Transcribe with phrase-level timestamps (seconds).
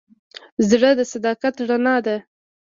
[0.69, 2.17] زړه د صداقت رڼا ده.